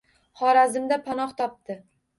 [0.39, 1.79] Xorazmda panoh topdi